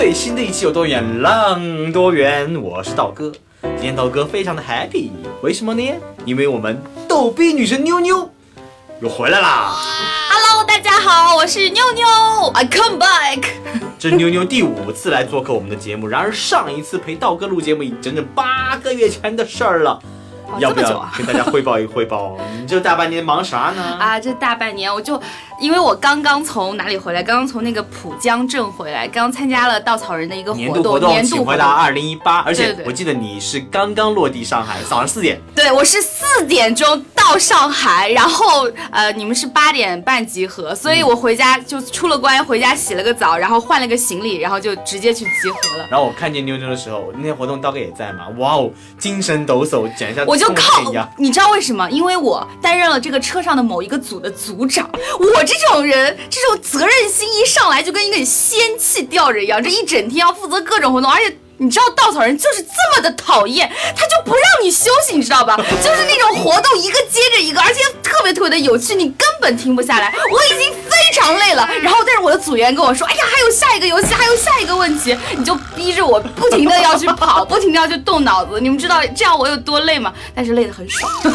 [0.00, 3.32] 最新的一期《有多远浪多远》，我是道哥。
[3.62, 5.10] 今天道哥非常的 happy，
[5.42, 5.92] 为什么呢？
[6.24, 8.30] 因为我们逗逼女神妞妞
[9.02, 9.74] 又回来啦
[10.30, 12.06] ！Hello，大家好，我是妞妞
[12.54, 13.42] ，I come back。
[13.98, 20.00] 这是妞妞第五次来做客我们的节目，然而上一次陪道哥录节目已整整八个月前的事儿了。
[20.58, 22.38] 要不要跟大家汇报一汇报？
[22.58, 23.82] 你这大半年忙啥呢？
[24.00, 25.20] 啊，这大半年我就，
[25.60, 27.22] 因为我刚刚从哪里回来？
[27.22, 35.40] 刚刚从那个浦江镇回来，刚参加了稻草人的一个活动，年度活动，年度活请回答二零一八，而且我记得你是刚刚落地上海，早上四点。
[35.54, 45.86] 对，我是四点钟到上海，然后呃，你们是八点半集合，所以我回家就出了关，回家洗了个澡，然后换了个行李，然后就直接去集合了。
[45.90, 50.84] 然后我看见妞妞的时候，那天活动刀哥也在嘛，哇哦，精神抖擞，简直像冲我就靠
[51.16, 51.90] 你知道为什么？
[51.90, 54.88] 因为我担任了这个车上的某一个组的组长。
[55.18, 61.36] 我这种人，这种责任心一上来就跟一个仙气吊着一样，这一整天要负责各种活动，而且。
[61.60, 65.56] 你知道稻草人就是这么的讨厌，他就不让你休息，你知道吧？
[65.82, 70.14] 就是那种活动一个接着一个，而且特别特别的有趣，你根本停不下来。
[70.30, 78.60] 我已经非常累了，然后但是我的组员跟我说，哎呀，还有下一个游戏，还有下一个问题，你就逼着我不停的要去跑，不停的要去动脑子。
[78.60, 80.12] 你们知道这样我有多累吗？
[80.34, 81.10] 但是累得很爽。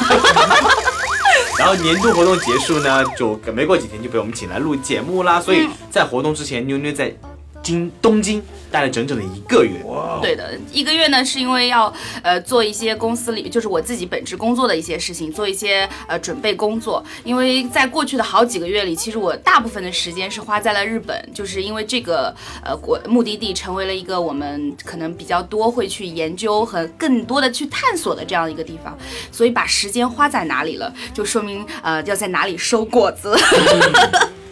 [1.59, 5.41] 然后年度活动结束呢，就没过几天就被我们请来录节目啦。
[5.41, 7.13] 所以在活动之前，妞妞在
[7.61, 8.43] 京东京
[8.73, 9.79] 待了整整的一个月。
[10.19, 11.93] 对的，一个月呢，是因为要
[12.23, 17.03] 呃做一些公司里，就是我自己本职工作的一些事情，做一些呃准备工作。
[17.23, 22.33] 因为在过去的好几个月里，其实我大部分的时间是花在了日本，就是因为这个
[22.63, 28.97] 呃国目的地成为了一个我们可能比较多会去研究和更多的去探索的这样一个地方，
[29.31, 33.37] 所以把时间花在哪里了，就说明呃要在哪里收果子。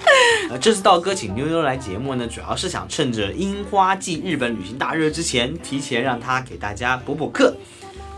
[0.50, 7.56] 呃，这次道哥请妞妞来节目呢，主要是想趁着樱花季日本旅行大热之前，提前让他给大家补补课。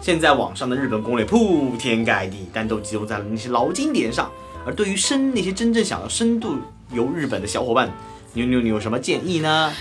[0.02, 4.32] 现在网上的日本攻略铺天盖地，但都集中在了那些老经典上。
[4.66, 6.58] 而对于深那些真正想要深度
[6.92, 7.92] 游日本的小伙伴，
[8.34, 9.74] 妞妞你有什么建议呢？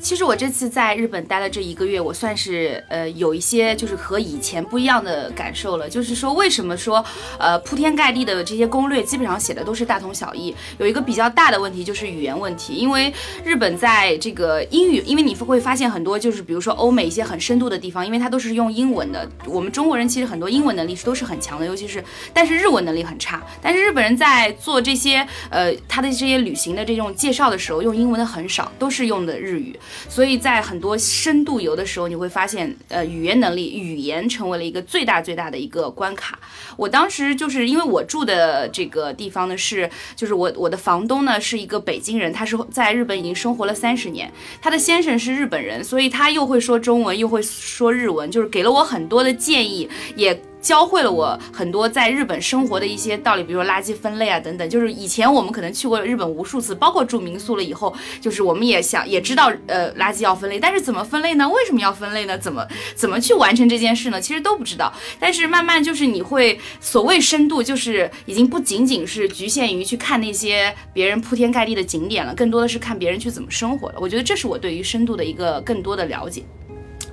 [0.00, 5.88] 其实我这次在日本待了这一个月，我算是呃有一些就是和以前不一样的感受了。
[5.88, 7.04] 就是说，为什么说
[7.38, 10.54] 呃铺天盖地的这些攻略基本上写的都是大同小异？
[10.78, 13.12] 有一个比较大的问题就是语言问题，因为
[13.44, 19.28] 日本在这个英语，因为你会发现很多就是比如说欧美一些很深度的地方，因为它都是用英文的。
[19.46, 23.42] 我们中国人其实很多英文能力都是很强的，尤其是但是日文能力很差。
[23.60, 29.76] 但是日本人在做这些呃他的这些旅行的这种介绍的时候，用英文的很少，都是用的日语。
[30.08, 36.38] 所以在很多深度游的时候，你会发现，呃，语言能力、语言成为了一个最大最大的一个关卡。
[36.76, 50.40] 我当时就是因为我住的这个地方呢，是就是我我的房东呢是一个北京人，他是在日本已经生活了三十年，他的先生是日本人，所以他又会说中文又会说日文，就是给了我很多的建议，也。
[50.60, 54.68] 教会了我很多在日本生活的一些道理，比如说垃圾分类啊等等。
[54.68, 61.48] 就是以前我们可能去过日本无数次，包括住民宿了以后，就是我们也想也知道，呃，垃圾要分类，但是怎么分类呢？
[61.48, 62.36] 为什么要分类呢？
[62.36, 64.20] 怎么怎么去完成这件事呢？
[64.20, 64.92] 其实都不知道。
[65.20, 73.94] 但是慢慢就是你会所谓深度，就是已经不仅仅是局限于去看那些别人铺天盖地的景点了，更多的是看别人去怎么生活了。
[74.00, 76.42] 我觉得这是我对于深度的一个更多的了解。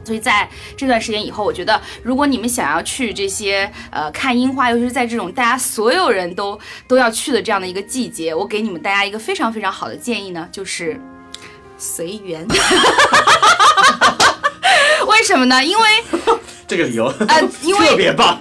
[0.03, 10.99] 所以在这段时间以后，我觉得如果你们想要去这些呃看樱花，尤其是在这种大家所有人都都要去的这样的一个季节，我给你们大家一个非常非常好的建议呢，就是
[11.77, 12.47] 随缘。
[15.07, 15.63] 为什么呢？
[15.63, 15.83] 因为
[16.67, 18.37] 这个理由呃因为特别棒。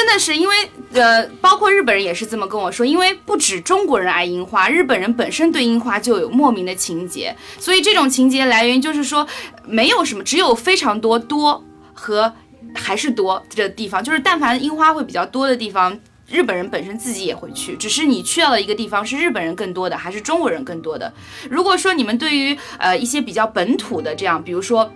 [0.00, 0.56] 真的是因为
[0.94, 9.26] 呃，包括日本人也是这么跟我说，因为不止中国人爱樱花，日本人本身对樱花就有莫名的情节，所以这种情节来源就是说
[9.66, 11.62] 没有什么，只有非常多多
[11.92, 12.32] 和
[12.74, 16.00] 还是多这地方，就是但凡樱花会比较多的地方。
[16.26, 21.12] 日本人本身自己也会去，只是你去到的一个地方是日本人更多的，还是中国人更多的？
[21.50, 24.90] 如果说你们对于呃一些比较本土的这样，比如说。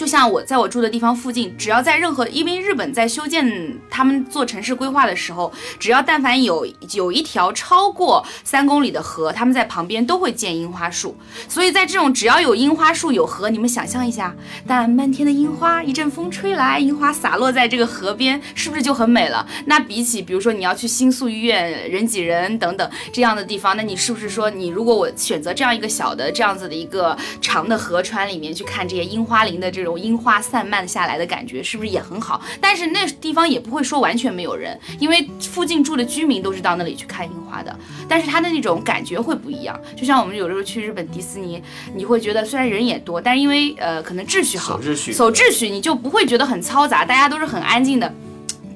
[0.00, 11.14] 就像我在我住的地方附近，只要在任何，因为日本在修建他们做城市规划的时候，只要但凡有有一条超过三公里的河，他们在旁边都会建樱花树。
[11.46, 14.34] 所以在这种只要有樱花树有河，你们想象一下，
[14.66, 19.46] 但漫天的樱花，一阵风吹来，樱花洒落在这个河边，是不是就很美了？
[19.66, 32.40] 那比起比如说你要去新宿医院、人挤人等等这样的地方，那你是不是说你如果我选择这样一个小的这样子的一个长的河川里面去看这些樱花林的这种樱花散漫下来的感觉，是不是也很好？
[32.60, 37.76] 但是那地方也不会说完全没有人，因为附近住的居民都是到那里去看樱花的。
[38.08, 41.62] 但是它的那种感觉会不一样，就像我们有的时候去日本迪士尼，
[41.94, 48.12] 你会觉得虽然人也多，但是因为呃可能秩序好，守秩序守秩序，你就不会觉得很嘈杂，大家都是很安静的。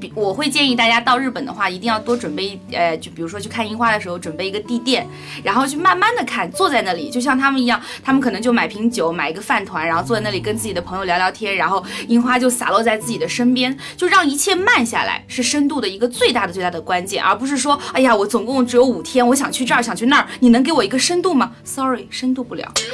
[0.05, 5.07] 比我会建议大家到日本的话，一定要多准备，呃，就比如说去看樱花的时候，准备一个地垫，
[5.43, 22.71] 然后去慢慢的看，坐在那里，就像他们一样，他们可能就买瓶酒，买一个饭团，然后坐在那里跟自己的朋友聊聊天，然后樱花就洒落在自己的身边，就让一切慢下来，是深度的一个最大的最大的关键，而不是说，哎呀，我总共只有五天，我想去这儿，想去那儿，你能给我一个深度吗？Sorry，深度不了。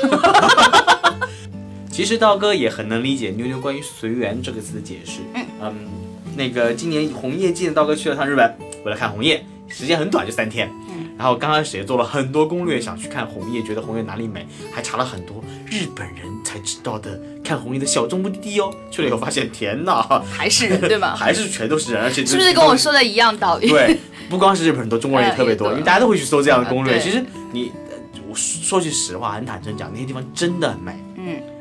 [1.91, 5.21] 其实道哥也很能理解妞妞关于“随缘”这个词的解释。
[5.61, 5.75] 嗯
[6.37, 10.71] 那个今年红叶季，道哥去了趟日本，为了看红叶，时间很短，就三天。
[10.89, 18.73] 嗯，然后刚开始也做了很多攻略，想去看红叶，觉得红叶哪里美，还查了很多日本人才知道的看红叶的小众目的地哦。
[18.91, 21.15] 去了以后发现，天呐，还是人对吗？
[21.15, 23.69] 还是全都是人，而且是不是跟我说的一样道理？
[23.69, 23.99] 对，
[24.29, 26.99] 不光是日本人多，中国人也特别多，因为大家都会去搜这样的攻略。
[26.99, 27.97] 其实你，呃
[28.29, 30.93] 我说句实话，很坦诚讲，那些地方真的很美。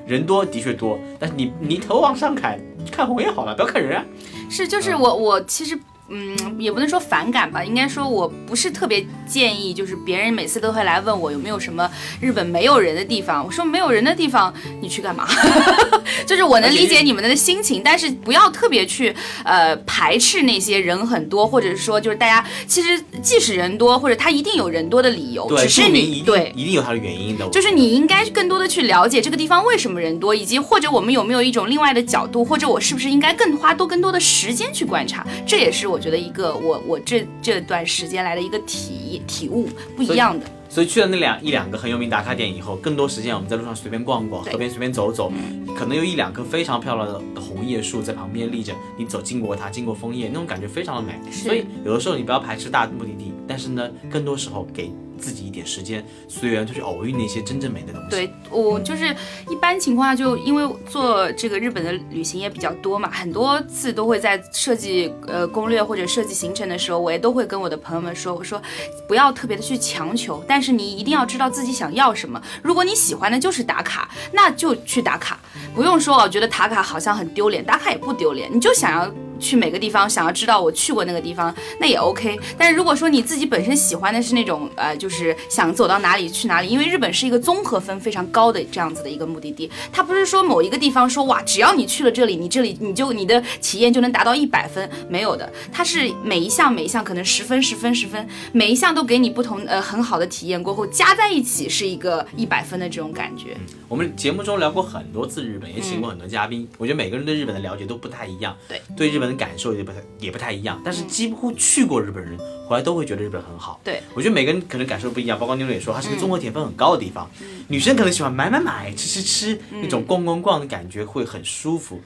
[0.09, 2.59] 人多的确多，但是你你头往上看，
[2.91, 4.03] 看红叶好了，不要看人啊。
[4.49, 5.79] 是，就是我我其实。
[6.09, 11.89] 嗯，也不能说反感吧，应该说我不是特别建议，就是别人每次都会来问我有没有什么
[12.19, 13.45] 日本没有人的地方。
[13.45, 15.27] 我说没有人的地方，你去干嘛？
[16.25, 27.47] 就是我能理解你们的心情，但是不要特别去呃排斥那些人很多，或者是说就是大家其实即使人多，或者他一定有人多的理由，对，只是你对一定有他的原因的。
[27.49, 40.45] 就是你应该更多的去了解这个地方为什么人多，以及或者我们有没有一种另外的角度，或者我是不是应该更花多更多的时间去观察，这也是我觉得一个我我这这段时间来的一个体体悟不一样的。
[40.71, 45.31] 所以去了那两一两个很有名打卡点以后，更多时间我们在路上随便逛逛，河边随便走走，
[45.75, 51.19] 可能有一两棵非常漂亮的红叶树在旁边立着，你走经过它，经过枫叶，那种感觉非常的美。
[51.31, 58.09] 所以有的时候你不要排斥大目的地，但是呢，更多时候给自己一点时间，随缘就去偶遇那些真正美的东西。
[58.09, 59.15] 对我就是
[59.49, 68.61] 一般情况下，就因为做这个日本的旅行也比较多嘛，很多次都会在设计呃攻略或者设计行程的时候，我也都会跟我的朋友们说，我说
[69.07, 72.41] 不要特别的去强求，但是你一定要知道自己想要什么。
[72.63, 75.39] 如果你喜欢的就是打卡，那就去打卡，
[75.75, 79.11] 不用说我觉得打卡好像很丢脸，打卡也不丢脸，你就想要。
[79.41, 82.37] 去每个地方，想要知道我去过那个地方，那也 OK。
[82.57, 103.57] 但是如果说你自己本身喜欢的是那种呃，就是想走到哪里去哪里，因为日本是一个综合分非常高的这样子的一个目的地，它不是说某一个地方说哇，只要你去了这里，你这里你就你的体验就能达到一百分，没有的，它是每一项每一项可能十分十分十分，每一项都给你不同呃很好的体验过后加在一起是一个一百分的这种感觉。
[103.87, 106.67] 我们节目中聊过很多次日本，也请过很多嘉宾。
[106.77, 110.79] 我觉得每个人对日本的了解都不太一样，对，对日本的感受也不太也不太一样。
[110.85, 112.37] 但是几乎去过日本人，
[112.69, 113.81] 回来都会觉得日本很好。
[113.83, 115.39] 对，我觉得每个人可能感受不一样。
[115.39, 117.27] 包括妞妞也说，它是个综合甜分很高的地方。
[117.67, 121.99] 女生可能喜欢买买买、吃吃吃，那种逛逛逛的感觉会很舒服。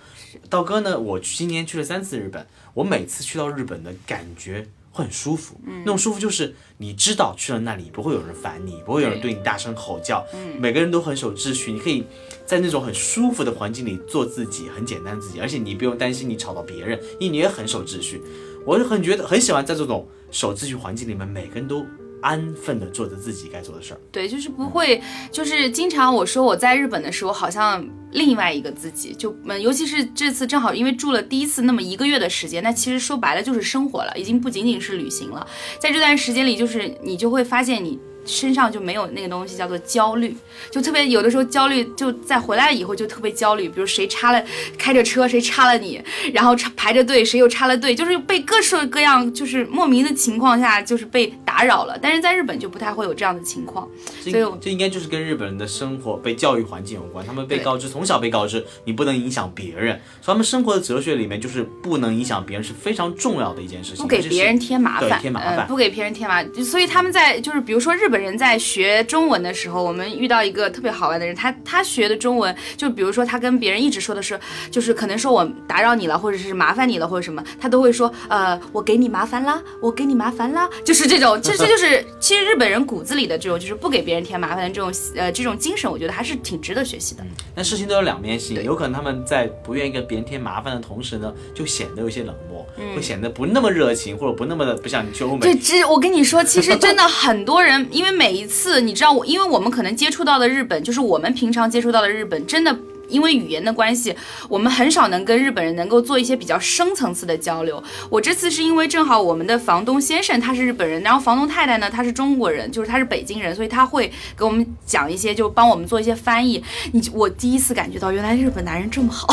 [0.50, 4.66] 道哥呢，我今年去了三次日本，我每次去到日本的感觉。
[4.96, 10.24] 会很舒服，那种舒服就是你知道去了那里不会有人烦你，不会有人对你大声吼叫，
[10.60, 12.06] 每个人都很守秩序，你可以
[12.46, 18.22] 在那种很舒服的环境里做自己，很简单自己，而且你不用担心你吵到别人，因为你也很守秩序。
[18.66, 21.86] 我就很觉得很喜欢在这种守秩序环境里面，每个人都
[22.22, 24.00] 安分的做着自己该做的事儿。
[24.12, 25.02] 对，就是不会，
[25.32, 35.46] 就是经常我说我在日本的时候，好像另外一个自己，就嗯，尤其是这次正好因为住了第一次那么一个月的时间，那其实说白了就是生活了，已经不仅仅是旅行了。
[35.80, 38.00] 在这段时间里，就是你就会发现你。
[38.26, 40.36] 身上就没有那个东西叫做焦虑，
[40.70, 43.70] 就特别有的时候焦虑，就在回来以后就特别焦虑。
[43.70, 44.44] 比如谁插了
[44.78, 46.02] 开着车，谁插了你，
[46.34, 51.98] 然后插排着队，谁又插了队，就是被各式各样就是莫名的情况下，就是被打打扰了。
[52.02, 53.88] 但是在日本就不太会有这样的情况，
[54.24, 66.66] 这所以这应该就是跟日本人的生活被教育环境有关，他们被告知从小被告知你不能影响别人，所以他们生活的哲学里面就是不能影响别人是非常重要的一件事情，不给别人添麻烦，添麻烦嗯，不给别人添麻烦。
[66.66, 74.40] 所以他们在就是比如说日本人在学中文的时候，我们遇到一个特别好玩的人，他他学的中文，就比如说他跟别人一直说的是，
[74.72, 87.24] 就是可能说我打扰你了，或者是麻烦你了，或者什么，他都会说，呃，我给你麻烦啦，我给你麻烦啦，就是这种，这这就是 其实日本人骨子里的这种，就是不给别人添麻烦的这种呃这种精神，我觉得还是挺值得学习的。
[87.56, 92.66] 但事情都有两面性，有可能他们在不愿意跟别人添麻烦的同时呢，就显得有些冷漠，
[92.96, 95.60] 会显得不那么热情，或者不那么的不像你去欧美对，美。
[95.60, 102.78] 这我跟你说，其实真的很多人，因 为因为每一次你知道我，因为我们可能接触到的日本，就是我们平常接触到的日本，真的。
[103.10, 104.16] 因为语言的关系，
[104.50, 107.82] 我们很少能跟日本人能够做一些比较深层次的交流。
[108.10, 116.64] 我这次是因为正好我们的房东先生他是日本人，然后房东太太呢她是中国人，就是她是北京人，所以他会给我们讲一些，就帮我们做一些翻译。
[116.92, 119.28] 你我第一次感觉到原来日本男人这么好。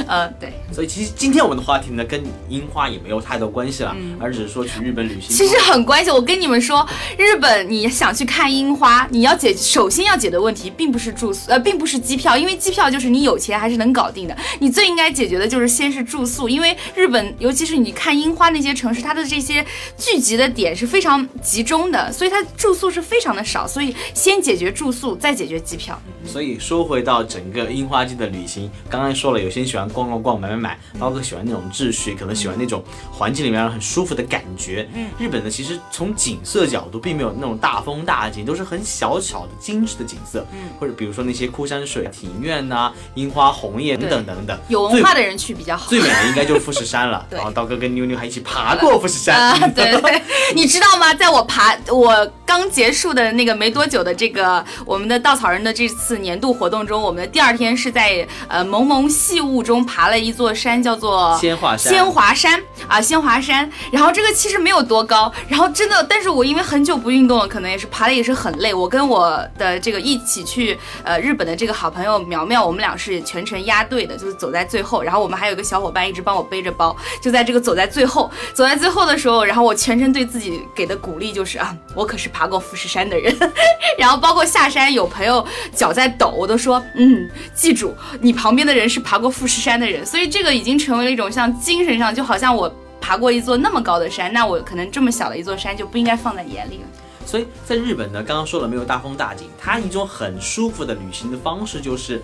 [0.08, 5.36] 呃，对，所以其实今天我们的话题呢，跟樱花也没有太多关系了，而只是说去日本旅行。
[5.36, 6.10] 嗯其实很关系。
[6.10, 14.36] 我跟你们说，日本你想去看樱花，你要解首先要解的问题，并不是住宿，呃，并不是机票，因为机票就是你有钱还是能搞定的。
[14.60, 19.64] 你最应该解决的就是先是住宿，因为日本尤其是你看樱花那些城市，它的这些
[19.96, 26.00] 聚集的点是非常集中的，所以它住宿是非常的少，所以先解决住宿，再解决机票。
[26.24, 34.88] 所以说回到整个樱花季的旅行，刚刚说了，有些人喜欢逛逛逛、买买买，包括喜欢那种秩序，可能喜欢那种环境里面很舒服的感觉。
[34.94, 40.46] 嗯，日本呢，其实从景色角度并没有那种大风大景，都是很小巧的精致的景色。
[40.52, 44.58] 嗯，或者比如说那些枯山水、庭院呐、樱花红叶等等等等。
[44.68, 45.88] 有文化的人去比较好。
[45.88, 47.24] 最美的应该就是富士山了。
[47.30, 49.36] 对然后刀哥跟妞妞还一起爬过富士山。
[49.36, 50.22] 啊， 对对，
[50.54, 51.12] 你知道吗？
[51.14, 63.70] 在我爬我刚结束的那个没多久的这个我们的稻草人的这次年度活动中，我们的第二天是在呃蒙蒙细雾中爬了一座山，叫做仙华山仙华山啊，仙华山。
[63.90, 68.74] 然后这个其实没有多高，然后真的，但是我因为很久不运动了，可能也是爬的也是很累。
[68.74, 75.02] 我跟我的这个一起去呃日本的这个好朋友苗苗，我们俩是全程压队的，就是走在最后。
[75.02, 83.34] 然后我们还有一个小伙伴一直帮我背着包，就在这个走在最后，走在最后的时候，然后我全程对自己给的鼓励就是啊，我可是爬过富士山的人。
[83.98, 96.84] 然后包括下山有朋友脚在抖，我都说嗯，记住你旁边的人是爬过富士山的人，所以这个已经成为了一种像精神上，就好像我爬过一座那么高的山，那我可能这么小的一座山就不应该放在眼里了。
[97.24, 102.20] 所以在日本呢，刚刚说了没有大风大景，它一种很舒服的旅行的方式就是。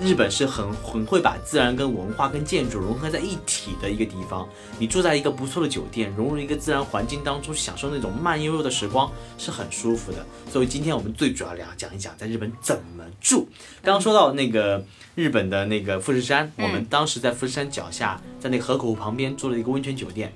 [0.00, 4.46] 日本是很很会把自然跟文化跟建筑融合在一体的一个地方。
[4.78, 10.18] 你住在一个不错的酒店，融入一个自然环境当中，享受那种慢悠悠的时光，是很舒服的。
[10.52, 13.48] 所以今天我们最主要聊讲一讲在日本怎么住。
[13.82, 14.84] 刚刚说到那个
[15.14, 20.30] 日本的那个富士山，我们当时在富士山脚下，在那个河口湖旁边住了一个温泉酒店，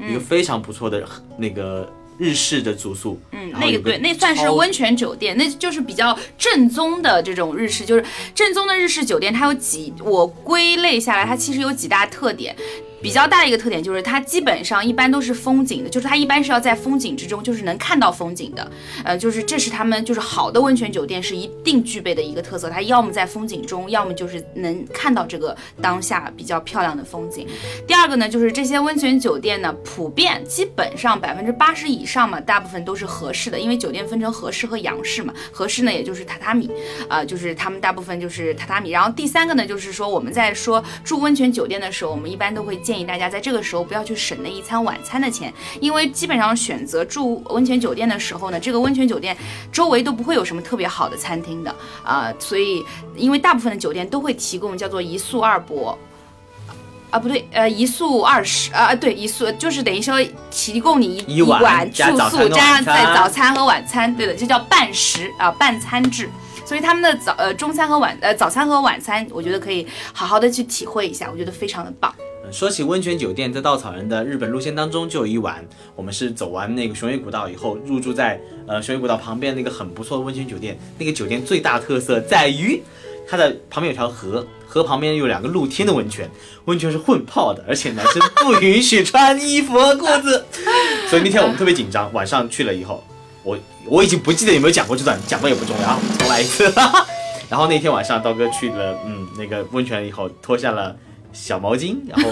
[0.00, 3.20] 一个非常不错的那个日式的住宿。
[3.32, 8.04] 嗯，那个对，那算是温泉酒店，那就是比较正宗的这种日式，就是
[8.34, 12.54] 正宗的日式酒店，它有几，我归类下来，它其实有几大特点。
[13.02, 18.70] 比较大的一个特点就是它基本上一般都是风景的，就是它一般是要在风景之中，就是能看到风景的。
[19.04, 27.46] 呃，就是这是他们就是好的温泉酒店是一定具备的一个特色，它要么在风景中，要么就是能看到这个当下比较漂亮的风景。
[27.86, 36.70] 第二个呢，就是这些温泉酒店呢，普遍基本上百分之八十以上嘛，大部分都是合适的，因为酒店分成合适和洋式嘛，合适呢也就是榻榻米，
[37.08, 38.90] 啊、就是他们大部分就是榻榻米。
[38.90, 49.36] 然后第三个呢，就是说我们在说住温泉酒店的时候，我们一般都会建议大家在这个时候不要去省那一餐晚餐的钱，因为基本上选择住温泉酒店的时候呢，这个温泉酒店
[49.70, 52.84] 周围都不会有什么特别好的餐厅的啊、所以
[53.16, 55.98] 因为大部分的酒店都会提供叫做一宿二博。
[57.10, 60.16] 啊，不对，呃，一宿二十，啊，对，一宿就是等于说
[60.50, 66.30] 提供你一一晚住宿，加上在早餐和晚餐，对的，就叫半食啊，半餐制。
[66.72, 72.10] 所以他们的早呃中餐和晚呃早餐和晚餐，我觉得可以好好的去体会一下，我觉得非常的棒。
[72.50, 75.62] 说起温泉酒店，在稻草人的日本路线当中就有一晚，
[75.94, 80.78] 我们是走完那个熊野古道以后，入住在呃熊野古道旁边那个很不错的温泉酒店。
[80.98, 82.82] 那个酒店最大特色在于
[83.28, 86.26] 它的旁边有条河，河旁边有两个露天的温泉，
[86.64, 90.42] 温泉是混泡的，而且男生不允许穿衣服和裤子。
[91.10, 93.04] 所以那天我们特别紧张，晚上去了以后，
[93.86, 96.72] 我已经不记得有没有讲过这段，讲过也不重要，重来一次。
[97.48, 100.96] 然后那天晚上刀哥去了嗯那个温泉以后，脱下了
[101.32, 102.30] 小毛巾，然后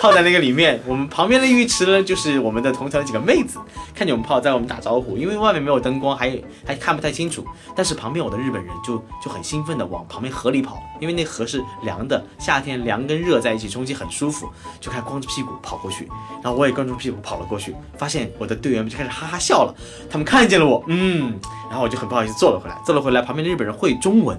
[0.00, 0.80] 泡在那个里面。
[0.86, 3.58] 我们旁边的浴池呢，就是我们的同城几个妹子，
[3.94, 5.16] 看见我们泡，在我们打招呼。
[5.16, 7.44] 因为外面没有灯光，还还看不太清楚。
[7.74, 14.48] 但是旁边我的日本人就就很兴奋的往旁边河里跑，因为那河是凉的，夏天凉跟热在一起冲击很舒服，
[14.80, 16.08] 就开始光着屁股跑过去。
[16.42, 19.74] 然后我也光着屁股跑了过去，发现我的队员们就开始哈哈笑了，
[20.10, 21.38] 他们看见了我，嗯，
[21.68, 24.38] 然后我就很不好意思坐了回来，坐了回来，旁边的日本人会中文。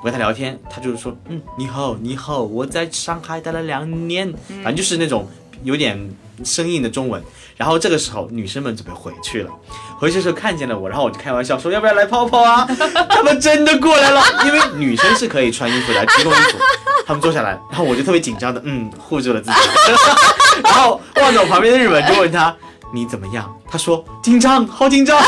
[0.00, 5.28] 我跟他聊天，他就是说，嗯，你好，你好，我在上海待了两年，反正就是那种
[5.64, 5.98] 有点
[6.44, 7.22] 生硬的中文。
[7.56, 9.50] 然后这个时候，女生们准备回去了，
[9.98, 12.64] 回去的时候看见了我，然后我就开玩笑说，要不要来泡泡啊？
[13.10, 16.58] 他们真的过来了，因为女生是可以穿衣服的，提供衣服。
[17.04, 19.56] 他们坐下来，然后我就特别紧张的，嗯，护住了自己。
[20.62, 22.54] 然后望着我旁边的日本，就问他，
[22.92, 23.52] 你怎么样？
[23.68, 25.20] 他说紧张，好紧张。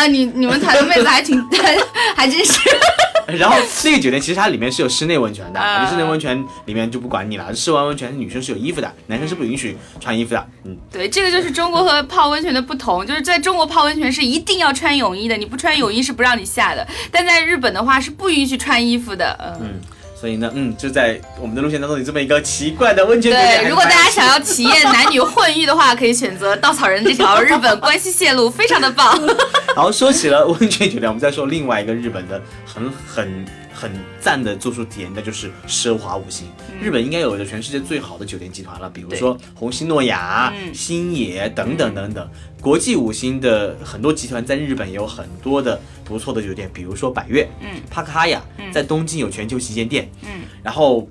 [0.00, 1.38] 啊，你你们台的妹子还挺，
[2.16, 2.58] 还真是。
[3.38, 7.54] 然后那个酒店其实它里面是有室内温泉的，室内温泉里面就不管你了。
[7.54, 10.44] 室外温泉女生是有衣服的，男生是不允许穿衣服的。
[10.64, 16.84] 嗯，对，这个就是中国和泡温泉的不同，就是在中国泡温泉是一定要穿泳衣的，你不穿泳衣是不让你下的。
[17.12, 19.58] 但在日本的话是不允许穿衣服的。
[19.60, 19.80] 嗯。
[20.20, 23.62] 所以呢，嗯，就在我们的路线当中有这么一个奇怪的温泉酒店。
[23.62, 29.18] 对，如果大家想要体验男女混浴的话，可以选择稻草人这条日本关西线路，非常的棒。
[29.74, 36.46] 然后说起了温泉酒店，我们再说另外一个日本的很很很赞的住宿体验，那就是奢华五星。
[36.82, 42.28] 日本应该有着全世界最好的酒店集团了，比如说红星诺亚、星野等等等等。
[42.60, 51.06] 国际五星的很多集团在日本也有很多的不错的酒店，比如说百悦，嗯，帕克哈雅，在东京有全球旗舰店，嗯，然后。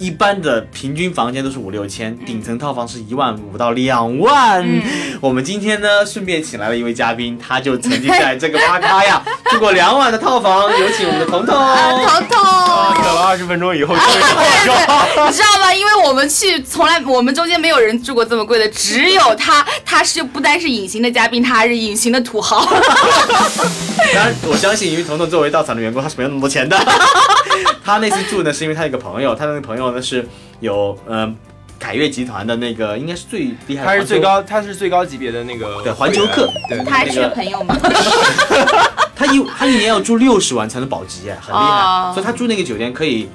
[0.00, 4.66] 一般的平均房间都是五六千，顶层套房是一万五到两万。
[5.20, 10.62] 我们今天呢，顺便请来了一位嘉宾，他就曾经在这个巴卡呀 住过两晚的套房。
[10.70, 11.54] 有请我们的彤彤。
[11.54, 14.68] 彤彤，等了二十分钟以后终于到你知
[15.42, 15.74] 道吗？
[15.74, 22.64] 因为我们去从来我们中间没有人住过这么贵的，只有他，他是不单是隐形的嘉宾，他还是隐形的土豪。
[24.14, 26.78] 当然，我相信，因为彤彤作为稻草的员工，他是没有那么多钱的。
[27.84, 30.26] 他那次住呢，是因为他一个朋友，他那个朋友呢是
[30.60, 31.36] 有嗯
[31.78, 37.76] 凯悦集团的那个，应该是最厉害，他是最高，他是最高级别的那个对环球客，对，他还缺朋友吗？
[39.16, 43.28] 他一他一年要住六十万才能保级，很厉害，所以他住那个酒店可以。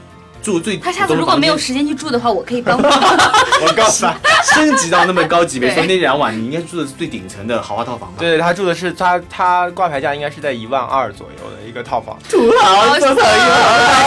[0.46, 2.88] 住最他下次如果没有时间去住的话，我可以帮他。
[3.66, 4.16] 我告诉他，
[4.54, 8.18] 升级到那么高级别，说那两晚你应该住的是最顶层的豪华套房吧？
[8.20, 12.16] 对，他住的是他他挂牌价应该是在一万二左右的一个套房。
[12.30, 13.16] 土豪，土豪。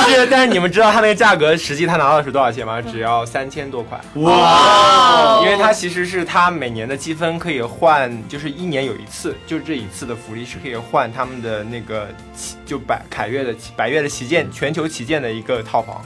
[0.07, 2.81] 但是但是你们知道他那个价格，实际他拿到的是多少钱吗？
[2.81, 4.01] 只要三千多块。
[4.23, 5.41] 哇！
[5.43, 12.07] 因为他其实是他每年的积分可以换，就是一年有一次，就这一次的福利是可以换他们的那个
[12.65, 16.01] 就百凯悦的百悦的旗舰全球旗舰的一个套房。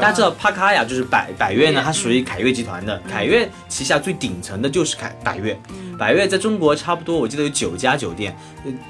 [0.00, 5.58] 大家知道帕卡亚就是百百悦呢，它属于凯悦集团的，凯悦旗下最顶层的就是凯百悦。
[5.98, 8.34] 百悦在中国差不多，我记得有九家酒店，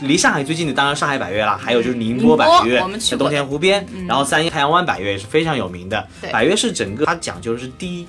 [0.01, 6.07] 离上海最近的当然上海百悦啦，还有就是宁波百悦，在东田湖边，然后三太阳湾百悦也是非常有名的。
[6.31, 8.07] 百悦是整个它讲究的是低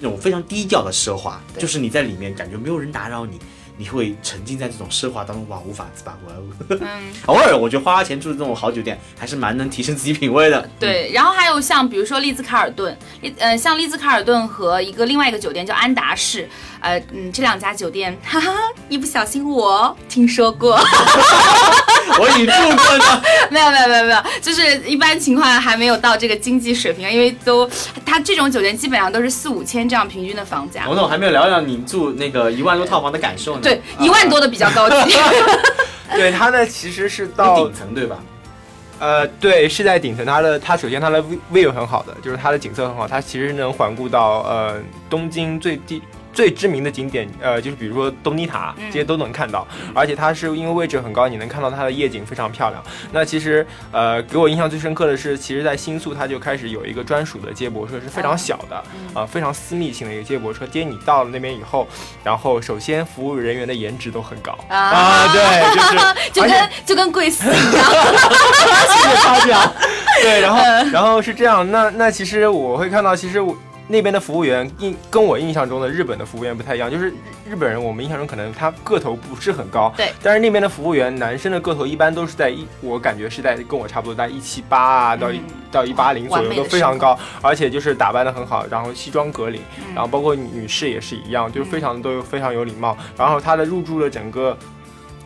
[0.00, 3.38] 那种非常低调的奢华，就是你在里面感觉没有人打扰你。
[3.76, 6.16] 你会沉浸在这种奢华当中哇，无法自拔。
[6.68, 6.80] 嗯，
[7.26, 10.68] 偶尔我觉得花花钱住这种好酒店还是蛮能提升自己品味的。
[10.80, 16.48] 对，然后还有像比如说丽兹卡尔顿，丽呃像丽兹卡尔顿和一个另外一个酒店叫安达仕，
[16.86, 18.52] 呃嗯这两家酒店，哈哈，
[18.88, 20.78] 一不小心我听说过。
[22.18, 27.68] 我已住过呢， 没有没有没有没有，就是一般情况还没有到这个经济水平，因为都
[28.06, 30.84] 它这种酒店基本上都是四五千这样平均的房价。
[30.84, 33.60] 彤彤还没有聊聊你住那个一万多套房的感受呢。
[33.62, 35.16] 对，一万多的比较高级。
[36.14, 38.16] 对，它呢其实是到顶层对吧？
[39.00, 40.24] 呃，对，是在顶层。
[40.24, 41.22] 它的它首先它的
[41.52, 44.76] view 很好的，就是它的景色很好，它其实能环顾到呃
[45.10, 46.00] 东京最低。
[46.36, 52.84] 最知名的景点，呃，就是比如说东尼塔，这些都能看到，而且它是因为位置很高，你能看到它的夜景非常漂亮。
[53.10, 58.76] 那其实，呃，给我印象最深刻的是，其实，在新宿它就开始有一个专属的接驳车，是非常小的，
[59.18, 61.88] 啊，非常私密性的一个接驳车，接你到了那边以后，
[62.22, 64.52] 然后首先服务人员的颜值都很高。
[64.68, 65.96] 啊，对，就是
[66.30, 67.90] 就跟就跟贵司一样，
[68.92, 69.72] 谢谢夸奖，
[70.20, 70.60] 对，然后
[70.92, 73.56] 然后是这样，那那其实我会看到，其实我。
[73.88, 77.12] 那边的服务员印跟我印象中的日本的服务员不太一样，就是
[77.48, 80.10] 日本人，我们印象中可能他个头不是很高，对。
[80.22, 85.28] 但是那边的服务员，男生的个头一般都是在一，我感觉是在跟我差不多，在一七八啊到
[85.70, 89.62] 到一八零左右都非常高，而且就是打扮的很好，然后西装革领，
[89.94, 94.56] 然后包括女士也是一样，就是非常都非常有礼貌，然后他的入住的整个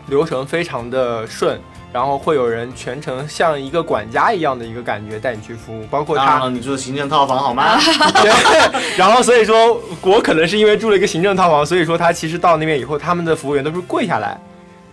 [0.09, 1.59] 流程非常的顺。
[1.93, 7.77] 然后会有人全程像一个管家一样的一个感觉带你去服务，包括他，你住的行政套房好吗？
[8.23, 8.31] 对，
[8.97, 14.39] 然后所以说我可能是因为住了一个行政套房，所以说他其实到那边以后，他们的服务员都是跪下来，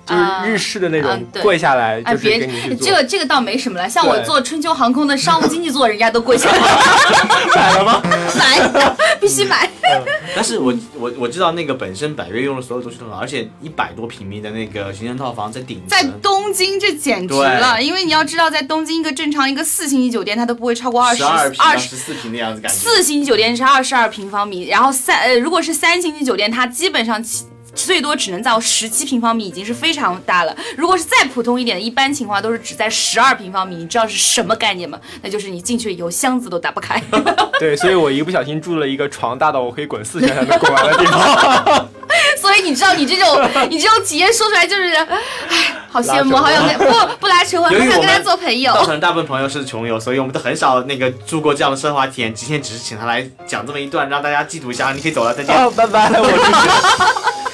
[0.08, 2.92] 就是日式的那种跪下来，哎，就是别这。
[2.92, 3.90] 个这个倒没什么了。
[3.90, 6.58] 像我对做春秋航空的商务经济座，人家都跪下来
[7.56, 8.02] 买了吗？
[8.38, 9.70] 买，必须买。
[10.36, 21.96] 但是我我我知道那个本身百悦用的所有东西都很好，而且一百多平米的那个行政套房在顶在，东京这简直了，因为你要知道，在东京一个正常一个四星级酒店，它都不会超过二十十二十。
[21.96, 22.78] 四平的样子感觉。
[22.78, 27.46] 四星级酒店是二十二平方米，然后三呃，如果是三星级酒店，它基本上起
[27.78, 30.56] 最多只能到十七平方米，已经是非常大了。
[30.76, 33.76] 如果是再普通一点的，一般情况都是只在十二平方米。
[33.76, 35.00] 你知道是什么概念吗？
[35.22, 37.02] 那就是你进去以后箱子都打不开。
[37.60, 41.88] 对，所以我一不小心住了一个床大到我可以滚四圈才能滚完的地方。
[42.42, 48.74] 所以你知道，你这种你这种体验说出来就是，唉，好羡慕，好想跟不不拉扯我，好由于我想跟他做朋友。
[48.74, 52.34] 造成大部分朋友是穷游，所以我们都很少那个住过这样的奢华体验。
[52.34, 54.94] 今天只是请他来讲这么一段，让大家记住一下。
[54.94, 55.54] 你可以走了，再见。
[55.56, 57.47] 哦，拜拜，我出去。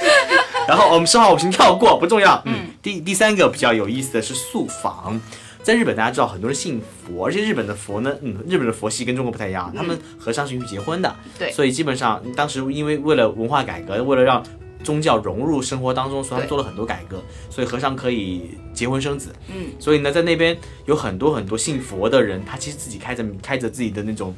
[0.67, 2.41] 然后我们说好，我们先跳过，不重要。
[2.45, 5.19] 嗯，第第三个比较有意思的是素坊。
[5.62, 11.52] 在日本，大家知道很多人信佛，而且日本的佛呢，嗯，日本的佛系跟中国不太一样，他们和尚是允许结婚的，对。
[11.52, 14.43] 所以基本上当时因为为了文化改革，为了让
[14.84, 24.36] 宗教融入生活当中，所以他们做了很多改革，所以和尚可以结婚生子，嗯，所以呢，在那边有很多很多信佛的人，他其实自己开着开着自己的那种，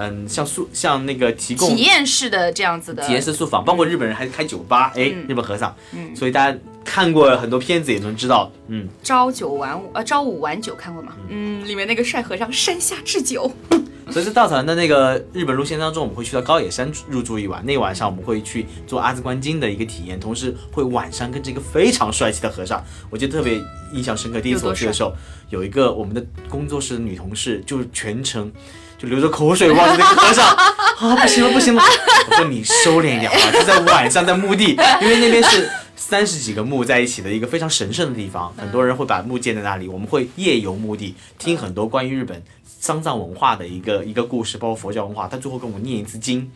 [0.00, 3.06] 嗯，像宿像那个提供体验式的这样子的。
[3.06, 6.16] 体验式宿坊，包括日本人还开酒吧，哎、嗯日本和尚，嗯。
[6.16, 11.12] 所以大家看过很多片子也能知道，嗯，朝九晚五，呃，朝五晚九看过吗？
[11.28, 13.52] 嗯，里面那个帅和尚山下智久，
[14.10, 23.60] 所以在稻草人的那个日本路线当中，我们会去到高野山入住一晚，那晚上我们会去做阿兹观经的一个体验，同时会晚上跟这个非常帅气的和尚，我记得特别
[23.92, 24.40] 印象深刻。
[24.40, 25.12] 第一次我去的时候，
[25.50, 28.50] 有一个我们的工作室的女同事，就是全程
[29.00, 30.44] 就流着口水望着那个和尚，
[31.00, 31.82] 啊，不行了，不行了！
[32.30, 39.88] 我说你收敛一点啊，就在晚上在墓地，因为那边是三十几个墓在一起的一个非常神圣的地方，很多人会把墓建在那里。
[39.88, 42.42] 我们会夜游墓地，听很多关于日本
[42.80, 45.28] 丧葬文化的一个一个故事，包括佛教文化。
[45.28, 46.50] 他最后跟我们念一次经，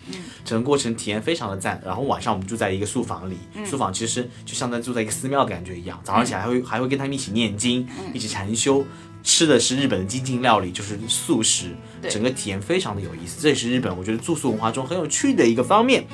[0.45, 1.81] 整个过程体验非常的赞。
[1.85, 6.01] 然后晚上我们住在一个宿房里，宿房其实就像在住在一个寺庙的感觉一样。
[6.03, 8.85] 早上起来还会还会跟他们一起念经，一起禅修。
[9.23, 11.75] 吃的是日本的精进料理，就是素食，
[12.11, 13.41] 整个体验非常的有意思。
[13.41, 16.05] 这也是日本我觉得住宿文化中很有趣的一个方面。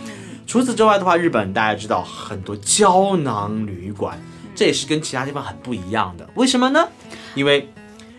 [0.46, 4.16] 除此之外的话，日本大家知道很多胶囊旅馆，
[4.54, 6.28] 这也是跟其他地方很不一样的。
[6.36, 6.88] 为什么呢？
[7.34, 7.68] 因为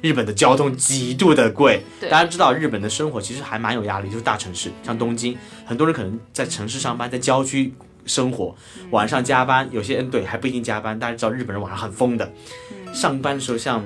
[0.01, 7.73] 日本的交通极度的贵，大家知道日本的生活其实还蛮有压力，就是大城市，像东京，很多人可能在城市上班，在郊区
[8.05, 8.55] 生活，
[8.89, 10.97] 晚上加班，有些人对还不一定加班。
[10.97, 12.31] 大家知道日本人晚上很疯的，
[12.93, 13.83] 上班的时候像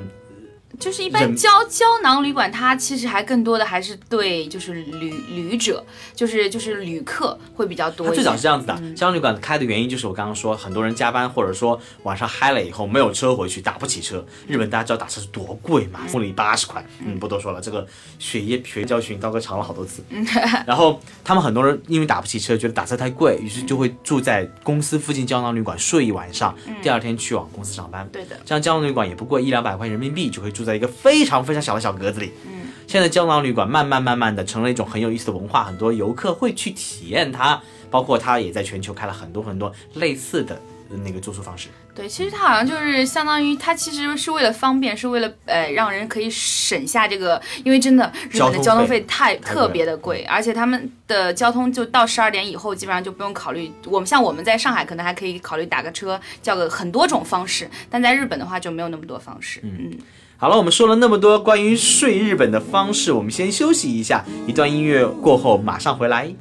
[0.80, 5.84] 就是一般人胶胶囊旅馆，它其实还更多的还是对就是旅旅者，
[6.16, 8.08] 就是就是旅客会比较多。
[8.08, 14.26] 它最早是这样子的，胶囊旅馆开的原因就是我刚刚说，很多人加班或者说晚上嗨了以后没有车回去，打不起车。
[14.48, 17.86] 日本大家知道打车是多贵嘛，公里八十块，嗯，不多说了，这个
[18.20, 20.04] 血液血液教训刀哥尝了好多次。
[20.68, 28.08] 然后他们很多人因为打不起车，觉得打车太贵，于是就会住在公司附近胶囊旅馆睡一晚上，第二天去往公司上班。
[28.12, 32.34] 对的，这样胶囊旅馆也不贵，一两百块人民币就可以住在一个非常非常小的小格子里。
[32.46, 40.60] 嗯，现在胶囊旅馆慢慢慢慢的成了一种很有意思的文化，很多游客会去体验它，包括它也在全球开了很多很多类似的
[41.04, 41.70] 那个住宿方式。
[41.96, 59.62] 对，其实它好像就是相当于它其实是为了方便，是为了呃让人可以省下这个，因为真的日本的交通费太特别的贵，而且他们的交通就到十二点以后基本上就不用考虑，我们像我们在上海可能还可以考虑打个车，叫个很多种方式，但在日本的话就没有那么多方式。
[59.64, 59.98] 嗯嗯，
[60.37, 66.35] 好了，我们说了那么多关于睡日本的方式，我们先休息一下，一段音乐过后马上回来。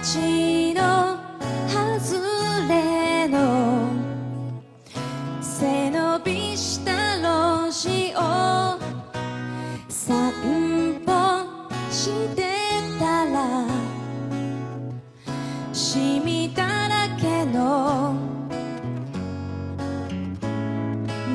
[0.00, 1.18] 街の
[1.66, 2.20] 外
[2.68, 3.88] れの
[5.40, 8.78] 背伸びした路地を
[9.88, 10.32] 散
[11.04, 11.10] 歩
[11.90, 12.46] して
[13.00, 13.66] たら
[15.72, 16.71] シミだらけの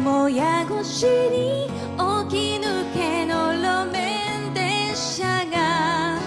[0.05, 6.19] もや越しに起き抜けの路面電車が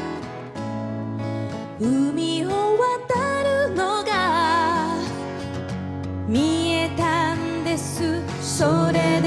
[1.80, 4.95] 海を渡るのが
[6.28, 8.21] 見えたんです。
[8.41, 9.20] それ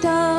[0.00, 0.37] 人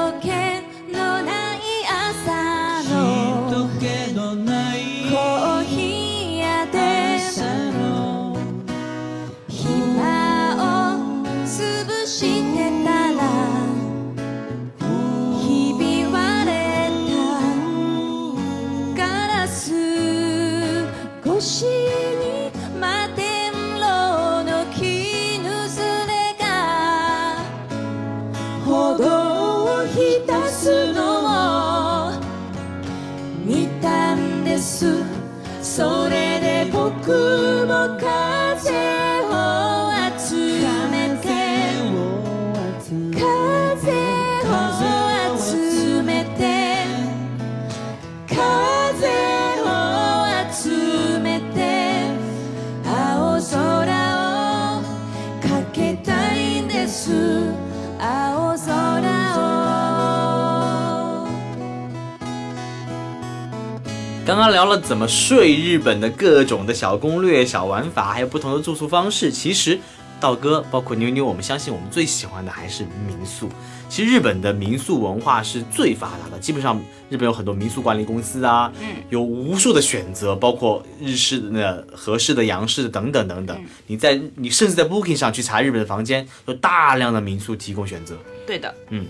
[64.59, 69.31] 聊了怎么睡日本的各种的小攻略、小玩法，还有不同的住宿方式。
[69.31, 69.79] 其实，
[70.19, 73.47] 道哥包括妞妞，我们相信我们最喜欢的还是民宿。
[73.87, 76.77] 其实日本的民宿文化是最发达的，基本上
[77.09, 83.57] 日本有很多民宿管理公司啊，嗯，有无数的选择，包括日式的、合适的、洋式的等等等等。
[83.87, 88.17] 你在你甚至在 Booking 上去查日本的房间，有大量的民宿提供选择。
[88.45, 89.05] 对的，嗯。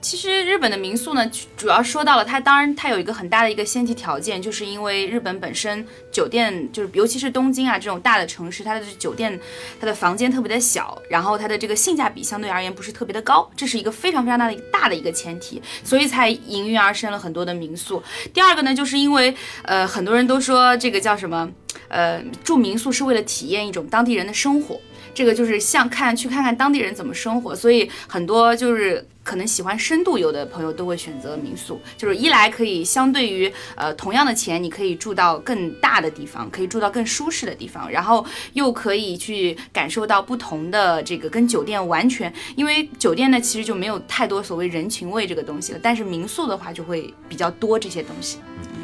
[0.00, 9.38] 其实日本的民宿呢，主要说到了它，当然它有一个很大的一个先提条件，就是因为日本本身酒店就是尤其是东京啊这种大的城市，它的酒店
[9.78, 18.02] 它的房间特别的小，然后它的这个性价比相对而言不是特别的高，这是一个非常非常大的大的一个前提，所以才应运而生了很多的民宿。
[18.32, 21.48] 第二个呢，就是因为呃很多人都说这个叫什么
[21.88, 24.80] 呃住民宿是为了体验一种当地人的生活。
[25.12, 48.38] 这个就是像看去看看当地人怎么生活，所以很多就是可能喜欢深度游的朋友都会选择民宿，就是一来可以相对于呃同样的钱，你可以住到更大的地方，可以住到更舒适的地方，然后又可以去感受到不同的这个跟酒店完全，因为酒店呢其实就没有太多所谓人情味这个东西了，但是民宿的话就会比较多这些东西。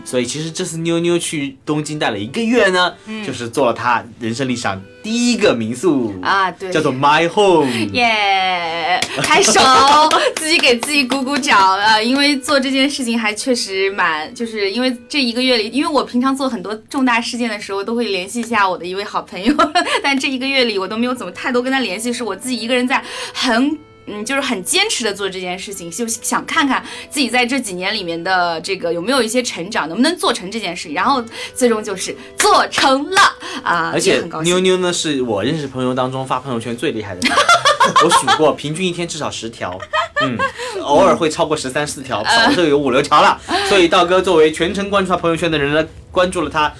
[0.07, 2.95] 所以其实这次妞妞去东京待了一个月呢，
[3.27, 7.69] 就是做了她人生历史上第一个民宿啊对叫做 My Home。
[7.92, 9.61] 耶、拍手，
[10.37, 12.01] 自己给自己鼓鼓掌啊！
[12.01, 19.53] 因为做这件事情还确实蛮，就是因为这一个月里，因为我平常做很多重大事件的时候都会联系一下我的一位好朋友，
[20.03, 23.03] 但这一个月里我都没有怎么太多跟他联系，是我自己一个人在
[23.35, 23.77] 很。
[24.07, 31.23] 嗯，就是很坚持的做这件事情，就想看看自己在这几年里面的这个有没有一些成长，能不能做成这件事，然后
[31.55, 33.21] 最终就是做成了
[33.62, 33.90] 啊！
[33.92, 37.37] 而且妞妞呢是我认识朋友当中发朋友圈最厉害的人，
[38.05, 39.77] 我数过，平均一天至少十条，
[40.23, 40.38] 嗯，
[40.83, 43.40] 偶尔会超过十三四条， 少是有五六条了。
[43.69, 46.73] 所以道哥作为全程关注他朋友圈的人呢，关注了他。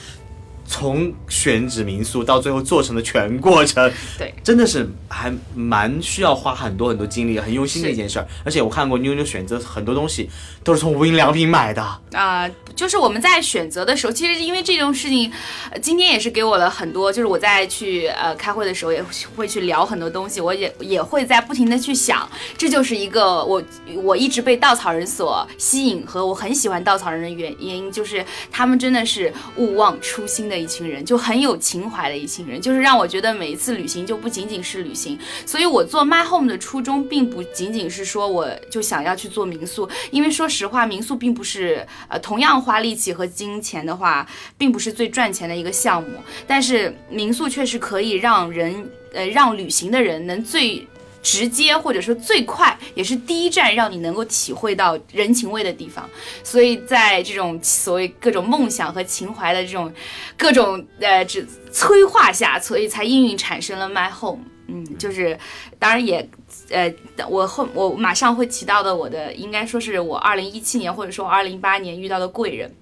[0.67, 8.27] 从选址民宿到最后做成的全过程， 对，真的是还蛮需要花很多很多精力、很用心的一件事儿。
[8.45, 10.29] 而且我看过妞妞选择很多东西
[10.65, 15.33] 都是从无印良品买的，啊、就是我们在选择的时候，其实因为这种事情，
[15.81, 19.03] 今天也是给我了很多，就是我在去呃开会的时候也
[19.35, 23.63] 会去聊很多东西，我也也会在不停的去想，这就是一个我
[24.03, 35.19] 我一直被稻草人所吸引和我很喜欢稻草人的原因，就是他们真的是勿忘初心的一群人，就很有情怀的一群人，就是让我觉得每一次旅行就不仅仅是旅行。
[35.47, 46.11] 所以我做 My Home 的初衷，并不仅仅是说我就想要去做民宿，因为说实话，民宿并不是呃同样花力气和金钱的话，并不是最赚钱的一个项目。
[46.47, 50.87] 但是民宿确实可以让人呃让旅行的人能最。
[51.23, 56.09] 直接或者说最快，也是第一站让你能够体会到人情味的地方。
[56.45, 59.93] 所以在这种所谓各种梦想和情怀的这种
[60.37, 64.45] 各种呃这催化下，所以才应运产生了 My Home。
[64.69, 65.37] 嗯，就是
[65.81, 66.29] 当然也
[66.71, 66.93] 呃，
[67.29, 72.75] 我后我马上会提到的，我的应该说是我二零一七年或者说二零一八年遇到的贵人，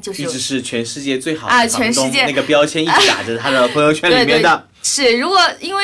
[0.00, 4.68] 就是一直是全世界最好的啊全世界那个标签一直打着他的朋友圈里面的。
[4.82, 5.82] 是，如果因为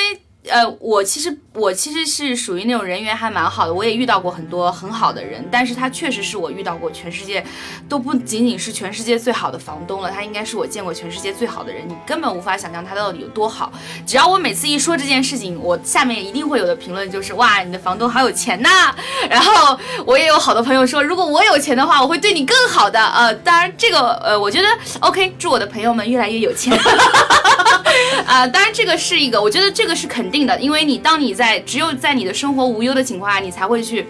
[0.50, 7.44] 呃，我其实我其实是属于那种人缘还蛮好的，我也遇到过很多很好的人，但是他确实是我遇到过全世界
[7.88, 13.72] 都不仅仅是全世界最好的房东了，他应该是我见过全世界最好的人，你根本无法想象他到底有多好。
[14.06, 18.94] 只要我每次一说这件事情，我下面一定会有的评论就是哇，你的房东好有钱呐。
[19.28, 23.00] 然后我也有好多朋友说，如果我有钱的话，我会对你更好的。
[23.00, 24.68] 呃，当然这个呃，我觉得
[25.00, 26.78] OK，祝我的朋友们越来越有钱。
[28.26, 34.06] 啊、 当然这个是一个，我觉得这个是肯定的，因为你当你在只有在你的生活无忧的情况下，你才会去。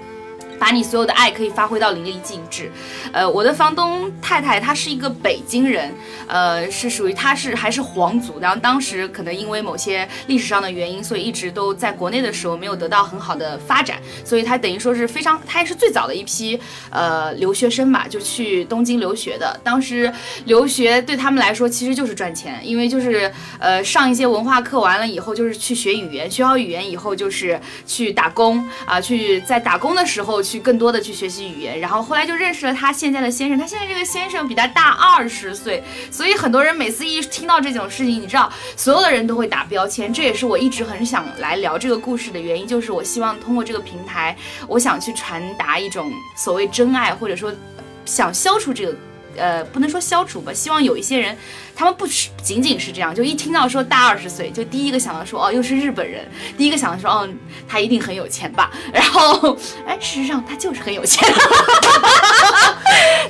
[0.59, 2.71] 把你所有的爱可以发挥到淋漓尽致。
[3.13, 5.93] 呃，我的房东太太她是一个北京人，
[6.27, 16.59] 呃，是属于她是还是皇族，然后当时可能因为某些历史上的原因，所以一直都在国内的时候没有得到很好的发展，所以她等于说是非常，她也是最早的一批
[16.91, 19.59] 呃留学生吧，就去东京留学的。
[19.63, 20.13] 当时
[20.45, 44.35] 留学对他们来说其实就是赚钱，因为就是呃上一些文化课完了以后就是去学语言，学好语言以后就是去打工啊、去在打工的时候去更多的去学习语言，然后后来就认识了他现在的先生，他现在这个先生比他大二十岁，所以很多人每次一听到这种事情，你知道所有的人都会打标签，这也是我一直很想来聊这个故事的原因，就是我希望通过这个平台，
[44.67, 47.53] 我想去传达一种所谓真爱，或者说
[48.07, 48.97] 想消除这个。
[49.37, 51.37] 呃，不能说消除吧，希望有一些人，
[51.75, 57.29] 他们不是仅仅是这样，就一听到说大二十岁，就第一个想到说哦，又是日本人，第一个想到说哦，
[57.69, 61.29] 他一定很有钱吧，然后，哎，事实上他就是很有钱，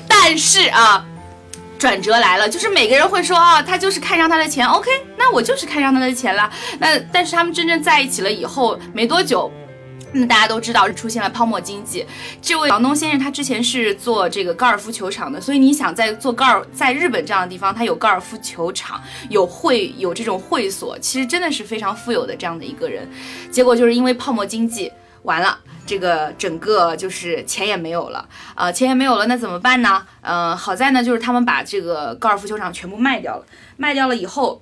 [0.09, 1.05] 但是啊。
[1.79, 6.51] 转折来了，就是每个人会说啊，他就是看上他的钱，OK，那我就是看上他的钱了。
[6.81, 9.49] 那但是他们真正在一起了以后没多久，
[10.13, 12.07] 那么大家都知道是出现了泡沫经济。
[12.41, 23.09] 这位房东先生他之前是做这个高尔夫球场的，所以你想在做高尔，在日本这样的地方，他有高尔夫球场，有会有这种会所，其实真的是非常富有的这样的一个人。
[23.51, 24.91] 结果就是因为泡沫经济，
[25.23, 25.59] 完了。
[25.87, 30.07] 这个整个就是钱也没有了，呃，钱也没有了，那怎么办呢？
[30.21, 33.45] 呃，好在呢，就是他们把这个高尔夫球场全部卖掉了，
[33.79, 34.61] 卖掉了以后。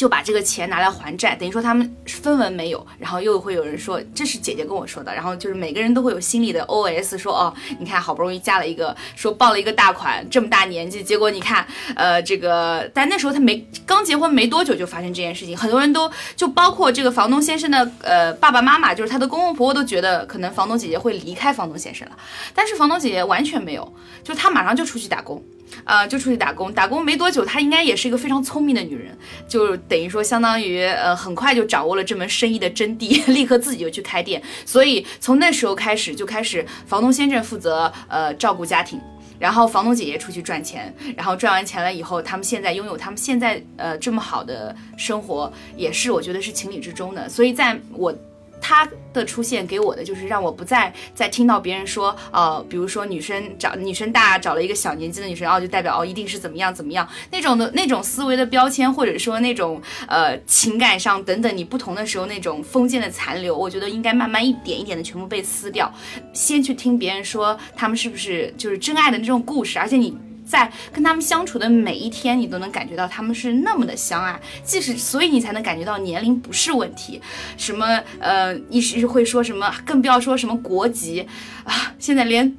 [0.00, 22.16] 就把这个钱拿来还债，等于说他们分文没有，然后又会有人说这是姐姐跟我说的，然后就是每个人都会有心里的 OS 说哦，你看好不容易嫁了一个，说报了一个大款，这么大年纪，结果你看，呃，这个，但那时候他没刚结婚没多久就发生这件事情，很多人都就包括这个房东先生的呃爸爸妈妈，就是他的公公婆婆都觉得可能房东姐姐会离开房东先生了，
[22.54, 25.44] 但是房东姐姐完全没有，就她马上就出去打工。
[25.84, 29.16] 呃，就出去打工，打工没多久，她应该也是一个非常聪明的女人，
[29.48, 34.42] 就等于说相当于呃，很快就掌握了这门生意的真谛， 立刻自己就去开店。
[34.64, 39.00] 所以从那时候开始，就开始房东先生负责呃照顾家庭，
[39.38, 47.28] 然后房东姐姐出去赚钱，然后赚完钱了以后，他们现在拥有他们现在呃这么好的生活，也是我觉得是情理之中的。
[47.28, 48.14] 所以在我。
[48.60, 65.92] 他的出现给我的就是让我不再再听到别人说，呃，比如说女生找女生大找了一个小年纪的女生，哦，就代表哦一定是怎么样怎么样那种的那种思维的标签，或者说那种呃情感上等等你不同的时候那种封建的残留，我觉得应该慢慢一点一点的全部被撕掉，
[66.32, 70.16] 先去听别人说他们是不是就是真爱的那种故事，而且你。
[70.50, 77.20] 在跟他们相处的每一天，你都能感觉到他们是那么的相爱，即使所以你才能感觉到年龄不是问题，
[77.56, 81.26] 什么呃，一时会说什么，更不要说什么国籍。
[81.62, 82.56] 啊，现在连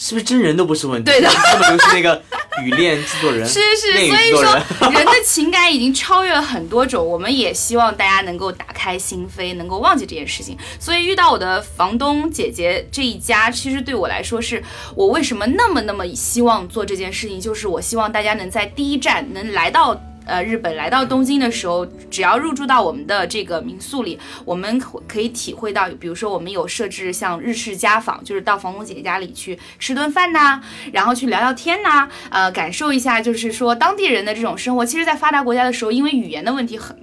[0.00, 1.10] 是不是真人都不是问题？
[1.10, 2.20] 对的他们都是那个
[2.64, 4.30] 语恋制作人，是是，所以。
[4.30, 10.56] 说人的情感已经超越了很多种，我们也希望大家能够打开心扉，能够忘记这件事情。
[10.78, 14.62] 所以遇到我的房东姐姐这一家，其实对我来说是
[14.94, 20.00] 我为什么那么那么希望做这件事情，就是我希望大家能在第一站能来到。
[20.30, 30.62] 呃日本来到东京的时候，只要入住到我们的这个民宿里，我们可以体会到，比如说我们有设置像日式家访，就是到房东姐姐家里去吃顿饭呐、
[30.92, 34.86] 然后去聊聊天呐、呃，感受一下就是说当地人的这种生活。
[34.86, 36.96] 其实，在发达国家的时候，因为语言的问题很。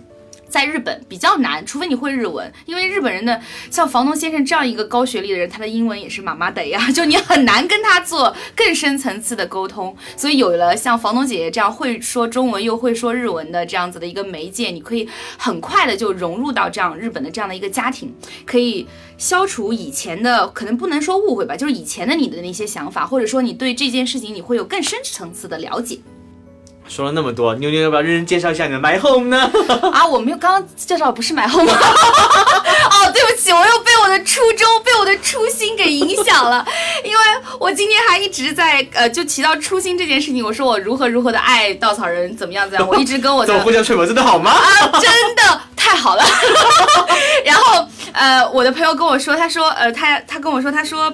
[0.50, 3.39] 在日本比较难，除非你会日文，因为日本人的
[3.70, 9.95] 像房东先生这样一个高学历的人，他的英文也是麻麻的呀， 就你很难跟他做更深层次的沟通。
[10.16, 18.14] 所以有了像房东姐姐这样会说中文又会说日文的这样子的一个媒介，你可以很快的就融入到这样日本的这样的一个家庭，
[18.45, 18.88] 可以
[19.18, 26.00] 消除以前的可能不能说误会吧，就是以前的你的那些想法，或者说你对这件事情你会有更深层次的了解。
[26.88, 29.52] 说了那么多，妞妞要不要认真介绍一下你的 My Home 呢？
[29.94, 31.78] 啊，我没有刚刚介绍不是 My home 吗？
[31.78, 36.66] 哦，对不起，我又被我的初衷、被我的初心给影响了，
[37.04, 37.20] 因为
[37.60, 44.52] 我今天还一直在呃，就提到初心这件事情，我说我如何如何的爱稻草人，怎么样怎么样， 我一直跟我的怎么互相吹捧，真的好吗？
[44.52, 46.24] 啊，真的太好了。
[47.46, 51.14] 然后呃，我的朋友跟我说，他说呃，他他跟我说，他说。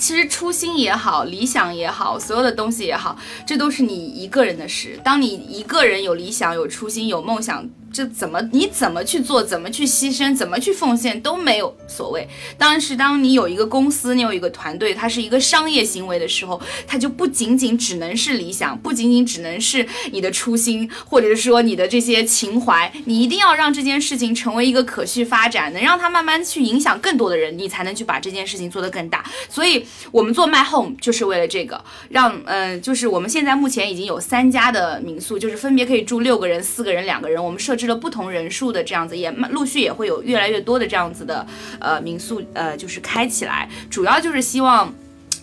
[0.00, 4.98] 其实初心也好，理想也好，所有的东西也好，这都是你一个人的事。
[5.04, 12.28] 当你一个人有理想、有初心、有梦想，这怎么你怎么去做，怎么去牺牲，怎么去奉献都没有所谓。
[12.56, 29.24] 但是当你有一个公司，你有一个团队，它是一个商业行为的时候，它就不仅仅只能是理想，不仅仅只能是你的初心，或者是说你的这些情怀，你一定要让这件事情成为一个可续发展，能让它慢慢去影响更多的人，你才能去把这件事情做得更大。
[29.48, 41.46] 所以我们做 My Home 就是为了这个，让嗯、就是我们现在目前已经有三家的民宿，就是分别可以住六个人、四个人、两个人，我们设置了不同人数的这样子，也陆续也会有越来越多的这样子的
[41.80, 44.92] 呃民宿呃就是开起来，主要就是希望。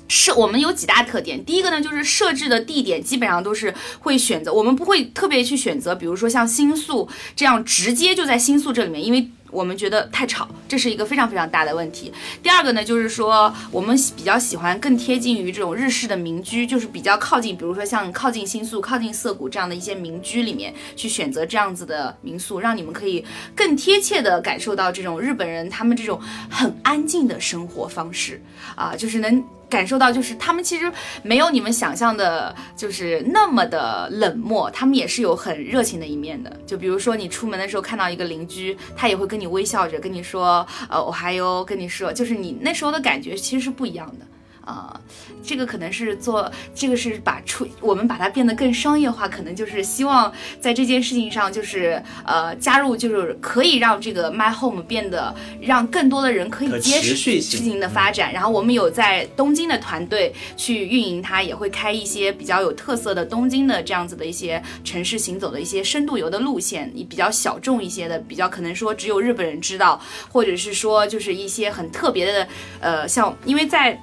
[0.09, 12.11] 设我们有几大特点，第一个呢就是设置的地点基本上都是会选择，我们不会特别去选择，比如说像新宿这样直接就在新宿这里面，因为我们觉得太吵，这是一个非常非常大的问题。
[12.43, 23.23] 第二个呢，就是说我们比较喜欢更贴近于这种日式的民居，就是比较靠近，比如说像靠近新宿、靠近涩谷这样的一些民居里面去选择这样子的民宿，让你们可以
[23.55, 26.19] 更贴切的感受到这种日本人他们这种
[26.49, 28.41] 很安静的生活方式
[28.75, 29.43] 啊，就是能。
[29.70, 30.91] 感受到就是他们其实
[31.24, 36.51] 没有你们想象的，就是那么的冷漠，他们也是有很热情的一面的。
[36.65, 44.26] 就比如说你出门的时候看到一个邻居，他也会跟你微笑着跟你说，呃，我还有跟你说，就是你那时候的感觉其实是不一样的。
[44.68, 45.01] 啊、呃，
[45.41, 58.34] 这个可能是做，这个是把出我们把它变得更商业化，可能就是希望在这件事情上，就是呃加入，就是可以让这个 My Home 变得让更多的人可以接受事情的发展。
[58.34, 72.47] 然后我们有在东京的团队去运营它，也会开一些比较有特色的东京的这样子的一些城市行走的一些深度游的路线，比较小众一些的，比较可能说只有日本人知道，或者是说就是一些很特别的，
[72.82, 73.97] 呃，像因为在。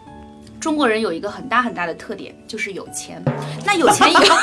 [0.65, 3.23] 中国人有一个很大很大的特点，就是有钱。
[3.67, 4.37] 那有钱以后，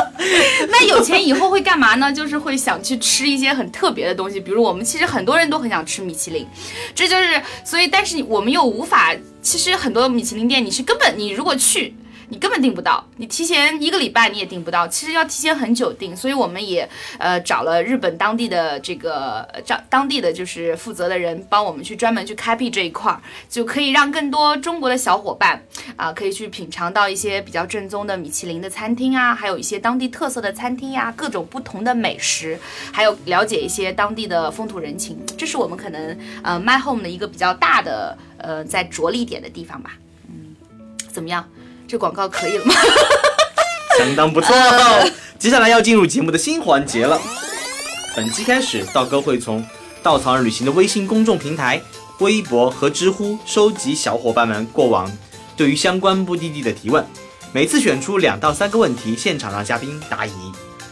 [0.70, 2.10] 那有钱以后会干嘛呢？
[2.10, 6.46] 就是会想去吃一些很特别的东西，比如我们其实很多人都很想吃米其林，
[6.94, 9.14] 这就是所以，但是我们又无法。
[9.42, 11.94] 其实很多米其林店你是根本你如果去。
[12.30, 25.62] 你根本订不到，你提前一个礼拜你也订不到，其实要提前很久订，所以我们也呃找了日本当地的这个找当地的就是负责的人帮我们去专门去开辟这一块儿，就可以让更多中国的小伙伴
[25.96, 32.58] 啊、可以去品尝到一些比较正宗的米其林的餐厅啊，还有一些当地特色的餐厅呀、各种不同的美食，
[32.92, 39.92] 还有了解一些当地的风土人情，这是我们可能呃 My Home 的一个比较大的呃在着力点的地方吧，
[40.28, 40.54] 嗯，
[41.08, 41.48] 怎么样？
[41.88, 42.74] 这广告可以了吗？
[43.96, 44.54] 相当不错。
[45.38, 47.18] 接下来要进入节目的新环节了。
[48.14, 49.64] 本期开始，道哥会从
[50.02, 51.80] 稻草人旅行的微信公众平台、
[52.18, 55.10] 微博和知乎收集小伙伴们过往
[55.56, 57.02] 对于相关目的地的提问，
[57.54, 60.32] 每次选出两到三个问题，现场让嘉宾答疑。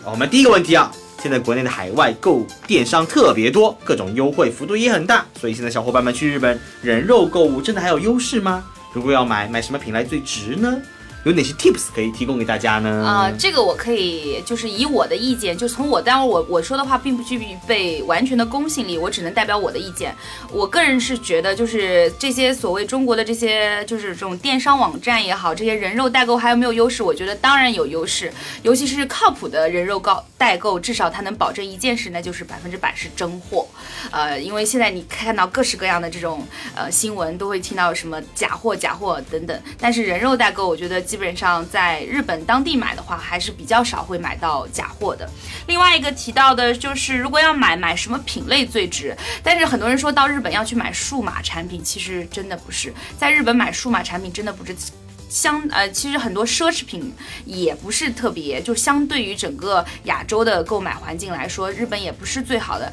[0.03, 0.91] 我们第一个问题啊，
[1.23, 8.65] 现在国内的海外购电商特别多，各种优惠幅度也很大，所以现在小伙伴们去日本人肉购物真的还有优势吗？
[8.97, 10.81] 如果要买，买什么品类最值呢？
[11.27, 13.05] 有哪些 tips 可以提供给大家呢？
[13.05, 20.15] 啊、呃，这个我可以就是以我的意见，就从我，当然我我说的话并不具备完全的公信力，我只能代表我的意见。
[20.53, 27.03] 我个人是觉得，就是这些所谓中国的这些就是这种电商网站也好，这些人肉代购还有没有优势？
[27.03, 33.67] 我觉得当然有优势，尤其是靠谱的人肉告代购，至少它能保证一件事，那就是百分之百是真货。
[34.13, 36.47] 呃，因为现在你看到各式各样的这种
[36.77, 45.27] 呃新闻，都会听到什么假货、假货等等，但是人肉代购，我觉得基本上在日本当地买的话，还是比较少会买到假货的。
[45.67, 49.17] 另外一个提到的就是，如果要买买什么品类最值？
[49.43, 54.77] 但是很多人说到日本要去买数码产品，其实真的不是，在日本买数码产品真的不是。
[55.29, 57.13] 相呃，其实很多奢侈品
[57.45, 62.93] 也不是特别，就相对于整个亚洲的购买环境来说，日本也不是最好的。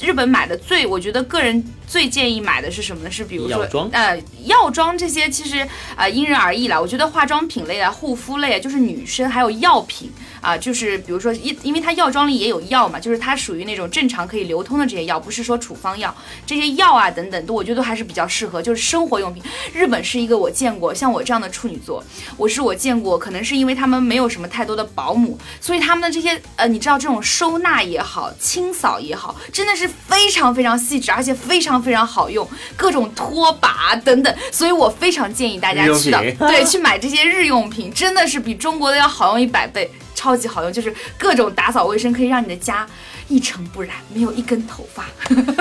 [0.00, 3.10] 日本买的最，我觉得个人最建议买的是什么呢？
[3.10, 5.66] 是比如说药呃药妆这些，其实
[5.96, 6.80] 呃因人而异啦。
[6.80, 10.10] 我觉得化妆品类啊、护肤类啊，就是女生还有药品
[10.42, 16.14] 啊、就是比如说因因为它药妆里也有药嘛，就是它属于那种正常可以流通的这些药，不是说处方药，
[16.44, 19.42] 这些药啊等等，都我觉得都还是比较适合，就是生活用品。
[19.72, 22.02] 日本是一个我见过像我这样的处女座，
[22.36, 42.86] 我是我见过，可能是因为他们没有什么太多的保姆，所以他们的这些呃，你知道这种收纳也好，清扫也好，真的是非常非常细致，而且非常非常好用，各种拖把等等，所以我非常建议大家去的对去买这些日用品，真的是比中国的要好用一百倍，超级好用，就是各种打扫卫生，可以让你的家
[43.28, 45.06] 一尘不染，没有一根头发。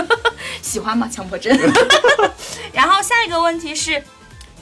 [0.61, 1.07] 喜欢吗？
[1.11, 1.57] 强迫症。
[2.71, 4.01] 然后下一个问题是。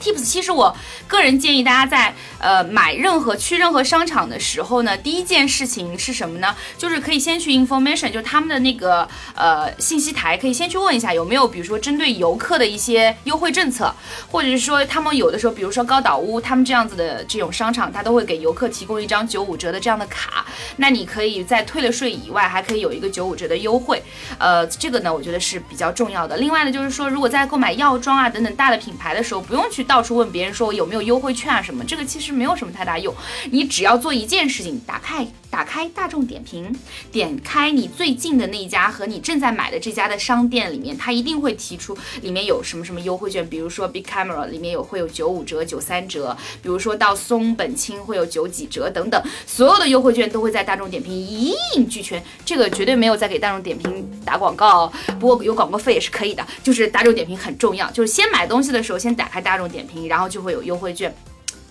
[0.00, 0.74] Tips，其实我
[1.06, 6.56] 个人建议大家在呃买任何去任何商场的时候呢，第一件事情是什么呢？
[6.78, 13.94] 就是可以先去 information，就是他们的那个呃信息台，可以先去问一下有没有，比如说针对游客的一些优惠政策，
[14.30, 20.46] 或者是说他们有的时候，比如说高岛屋他们这样子的这种商场，它都会给游客提供一张九五折的这样的卡，
[20.76, 24.02] 那你可以在退了税以外，还可以有一个九五折的优惠。
[24.38, 26.36] 呃，这个呢，我觉得是比较重要的。
[26.38, 33.12] 另外呢，就是说，如果在购买药妆啊等等大的品牌的时候，不用去到处问别人说有没有优惠券啊什么，这个其实没有什么太大用。
[33.50, 36.72] 你只要做一件事情，打开打开大众点评，
[37.10, 52.22] 点开你最近的那一家和你正在买的这家的商店里面，它一定会提出里面有什么什么优惠券，比如说 Big Camera 里面有会有九五折、九三折，比如说到松本清会有九几折等等，所有的优惠券都会在大众点评一应俱全。
[52.46, 56.46] 这个绝对没有在给大众点评打广告，不过有广告费也是可以的。
[56.62, 61.12] 就是大众点评很重要，就是先买东西的时候先打开大众点评，然后就会有优惠券。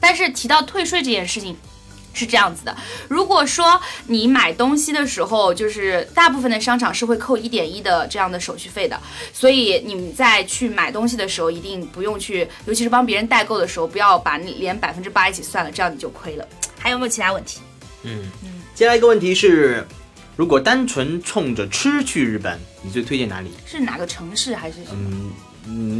[0.01, 1.55] 但是提到退税这件事情。
[2.19, 2.75] 是这样子的，
[3.07, 8.99] 如果说你买东西的时候，就是大部分的商场是会扣一点一的这样的手续费的，
[9.31, 16.45] 所以你们在去买东西的时候，一定不用去，尤其是帮别人代购的时候，不要把你连百分之八一起算了，这样你就亏了。
[16.77, 17.61] 还有没有其他问题？
[18.03, 19.85] 嗯嗯接下来一个问题是，
[20.35, 23.51] 如果单纯冲着吃去日本，你最推荐哪里？
[23.65, 25.31] 是哪个城市还是什么？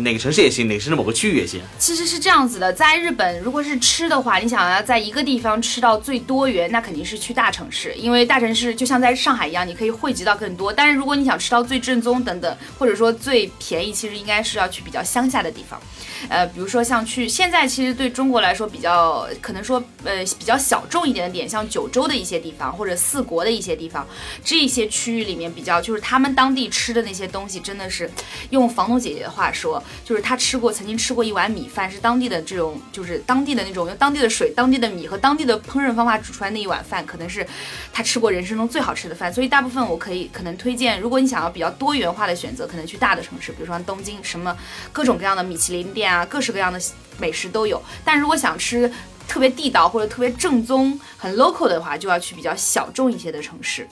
[0.04, 1.62] 哪个城市也行，哪个城市某个区域也行。
[1.78, 10.72] 其实是这样子的，在日本，如果是吃的话，你想要在一个地方吃到最多元，那肯定是去大城市，因为大城市就像在上海一样，你可以汇集到更多。
[10.72, 15.80] 但是如果你想吃到最正宗等等，或者说最便宜，其实应该是要去比较乡下的地方。
[16.28, 24.06] 呃，比如说像去现在其实对中国来说比较可能说呃比较小众一点的点，像九州的一些地方或者四国的一些地方，
[24.44, 28.10] 这些区域里面比较就是他们当地吃的那些东西，真的是
[28.50, 37.46] 用房东姐姐的话说，就是他吃过曾经吃过一碗米饭，是当地的这种就是当地的那种用当地的水、当地的米和当地的烹饪方法煮出来那一碗饭，可能是
[37.92, 39.34] 他吃过人生中最好吃的饭。
[39.34, 44.56] 所以大部分我可以可能推荐，如果你想要比较多元化的选择，可能去大的城市，比如说东京，什么
[44.92, 46.80] 各种各样的米其林店啊，各式各样的
[47.18, 47.82] 美食都有。
[48.04, 48.92] 但如果想吃
[49.28, 53.88] 特别地道或者特别正宗、很 local 的话，就要去比较小众一些的城市。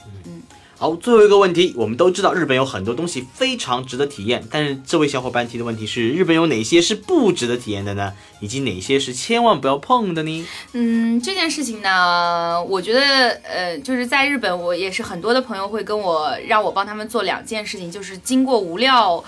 [0.80, 8.14] 好，最后一个问题，我们都知道日本有很多东西非常值得体验，但是这位小伙伴提的问题是，日本有哪些是不值得体验的呢？
[8.42, 10.46] 以及哪些是千万不要碰的呢？
[10.74, 19.24] 嗯，这件事情呢，我觉得，呃，就是在日本，我也是很多的朋友会跟我让我帮他们做两件事情，就是经过无料。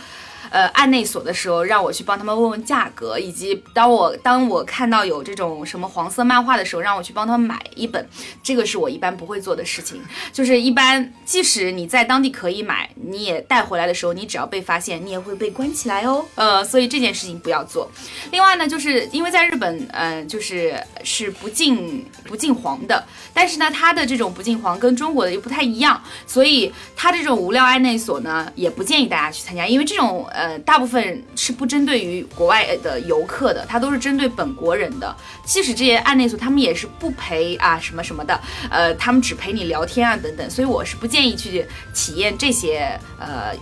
[0.49, 8.07] 呃，案内所的时候，让我去帮他们问问价格，以及当我当我看到有这种什么黄色漫画的时候，让我去帮他们买一本，
[8.41, 10.01] 这个是我一般不会做的事情。
[10.33, 16.25] 就是一般，即使你在当地可以买，你也带回来的时候，你只要被发现，你也会被关起来哦。
[16.35, 17.89] 呃，所以这件事情不要做。
[18.31, 35.13] 另外呢，就是因为在日本，呃，就是是不进不进黄的，但是呢，它的这种不进黄跟中国的又不太一样，所以它这种无料案内所呢，也不建议大家去参加，因为这种呃，大部分是不针对于国外的游客的，它都是针对本国人的。
[35.45, 43.53] 即使这些案内所，他们也是不陪啊什么什么的，呃，他们只陪你聊天啊等等，所以我是不建议去体验这些呃，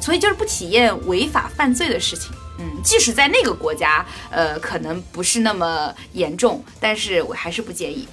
[0.00, 2.32] 所以就是不体验违法犯罪的事情。
[2.58, 8.08] 嗯，即使在那个国家，呃，可能不是那么严重，但是我还是不建议。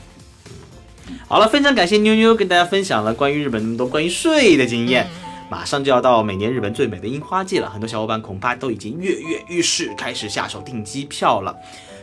[1.27, 5.07] 好了，非常感谢妞妞跟大家分享了关于日本那么多关于税的经验。
[5.49, 11.55] 马上就要到每年日本最美的樱花季了，很多小伙伴恐怕都已经跃跃欲试，开始下手订机票了。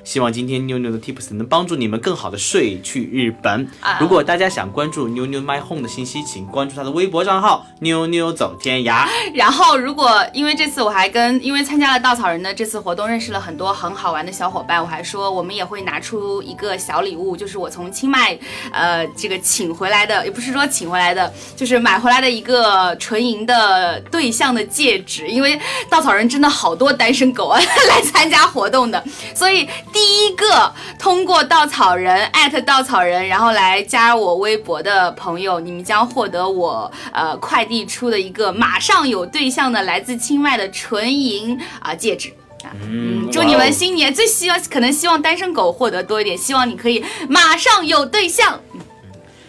[0.06, 3.68] 希望今天妞妞的 Tips 能帮助你们更好的睡去日本。
[3.80, 9.08] 啊如果大家想关注妞妞 My Home 的信息，请关注她的微博账号妞妞走天涯。
[9.34, 18.38] 然后，如果因为这次我还跟因为参加了稻草人的这次活动，认识了很多很好玩的小伙伴，我还说我们也会拿出一个小礼物，就是我从清迈
[18.70, 25.58] 呃这个请回来的，也不是说请回来的，就是买回来的一个纯银的对象的戒指，因为
[25.90, 29.02] 稻草人真的好多单身狗啊来参加活动的，
[29.34, 29.66] 所以
[29.96, 42.28] 第一个通过稻草人艾特稻草人，然后来加我微博的朋友，你们将获得我呃快递出的一个马上有对象的来自清迈的纯银啊、戒指。
[42.62, 48.60] 啊嗯，祝你们新年最希望可能希望单身狗获得多一点，希望你可以马上有对象。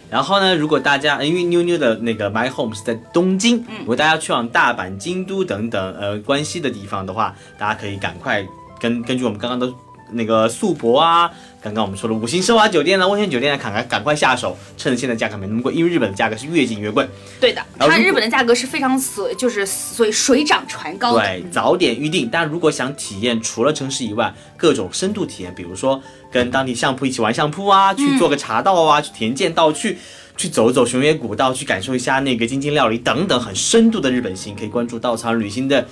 [0.08, 8.42] 然后呢，如果大家因为妞妞的那个 My Home 是在东京，如果大家去往大阪、京都等等呃关西的地方的话，大家可以赶快
[8.80, 9.70] 根根据我们刚刚的
[10.12, 11.30] 那个素泊啊，
[11.60, 17.08] 刚刚我们说的五星奢华酒店啊、温泉酒店啊，赶快赶快下手，趁着现在价格没那么贵，因为日本的价格是越近越贵。
[17.40, 21.20] 对的，它日本的价格是非常水，就是水水涨船高的。
[21.20, 22.28] 对，早点预定。
[22.30, 26.00] 但如果想体验除了城市以外各种深度体验，比如说
[26.30, 29.98] 跟当地相扑一起玩相扑啊，去做个茶道啊，去田间道，去
[30.36, 35.86] 去走走熊野古道，去感受一下那个京津料理等等很深度的日本行，可以关注稻草人旅行的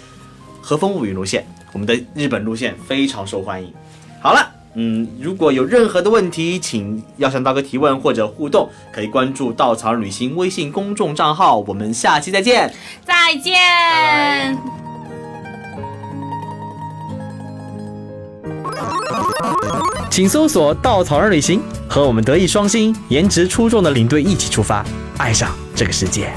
[0.63, 3.73] 和风物语路线，我们的日本路线非常受欢迎。
[4.27, 4.45] 好了。
[4.75, 11.61] 嗯，如果有任何的问题，请要向刀哥提问或者互动，可以关注稻草人旅行微信公众账号。
[11.61, 12.75] 我们下期再见。
[13.05, 14.59] 再见。
[20.11, 24.85] 请搜索“稻草人旅行”，和我们德艺双馨、颜值出众的领队一起出发，
[25.19, 26.33] 爱上这个世界。